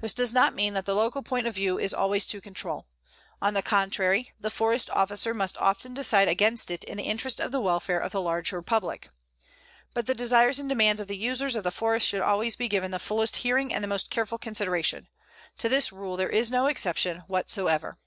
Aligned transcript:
This 0.00 0.12
does 0.12 0.34
not 0.34 0.56
mean 0.56 0.74
that 0.74 0.86
the 0.86 0.94
local 0.96 1.22
point 1.22 1.46
of 1.46 1.54
view 1.54 1.78
is 1.78 1.94
always 1.94 2.26
to 2.26 2.40
control. 2.40 2.88
On 3.40 3.54
the 3.54 3.62
contrary, 3.62 4.32
the 4.40 4.50
Forest 4.50 4.90
Officer 4.90 5.32
must 5.34 5.56
often 5.58 5.94
decide 5.94 6.26
against 6.26 6.68
it 6.68 6.82
in 6.82 6.96
the 6.96 7.04
interest 7.04 7.38
of 7.40 7.52
the 7.52 7.60
welfare 7.60 8.00
of 8.00 8.10
the 8.10 8.20
larger 8.20 8.60
public. 8.60 9.08
But 9.94 10.06
the 10.06 10.16
desires 10.16 10.58
and 10.58 10.68
demands 10.68 11.00
of 11.00 11.06
the 11.06 11.16
users 11.16 11.54
of 11.54 11.62
the 11.62 11.70
forest 11.70 12.08
should 12.08 12.22
always 12.22 12.56
be 12.56 12.66
given 12.66 12.90
the 12.90 12.98
fullest 12.98 13.36
hearing 13.36 13.72
and 13.72 13.84
the 13.84 13.88
most 13.88 14.10
careful 14.10 14.36
consideration. 14.36 15.06
To 15.58 15.68
this 15.68 15.92
rule 15.92 16.16
there 16.16 16.28
is 16.28 16.50
no 16.50 16.66
exception 16.66 17.18
whatsoever. 17.28 17.98